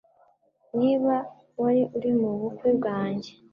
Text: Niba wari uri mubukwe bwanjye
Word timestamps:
Niba 0.79 1.15
wari 1.61 1.83
uri 1.97 2.11
mubukwe 2.19 2.69
bwanjye 2.77 3.31